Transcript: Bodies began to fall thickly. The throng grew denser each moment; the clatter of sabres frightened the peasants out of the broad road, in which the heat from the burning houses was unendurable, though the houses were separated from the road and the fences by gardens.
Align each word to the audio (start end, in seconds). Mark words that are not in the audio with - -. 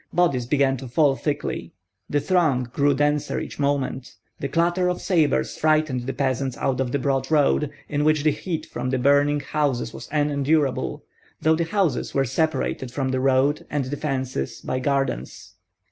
Bodies 0.11 0.47
began 0.47 0.77
to 0.77 0.87
fall 0.87 1.15
thickly. 1.15 1.73
The 2.09 2.19
throng 2.19 2.63
grew 2.73 2.95
denser 2.95 3.39
each 3.39 3.59
moment; 3.59 4.15
the 4.39 4.47
clatter 4.47 4.87
of 4.89 4.99
sabres 4.99 5.55
frightened 5.55 6.07
the 6.07 6.13
peasants 6.13 6.57
out 6.57 6.79
of 6.79 6.91
the 6.91 6.97
broad 6.97 7.29
road, 7.29 7.69
in 7.87 8.03
which 8.03 8.23
the 8.23 8.31
heat 8.31 8.65
from 8.65 8.89
the 8.89 8.97
burning 8.97 9.41
houses 9.41 9.93
was 9.93 10.09
unendurable, 10.11 11.03
though 11.39 11.55
the 11.55 11.65
houses 11.65 12.15
were 12.15 12.25
separated 12.25 12.89
from 12.89 13.09
the 13.09 13.19
road 13.19 13.63
and 13.69 13.85
the 13.85 13.95
fences 13.95 14.59
by 14.61 14.79
gardens. 14.79 15.53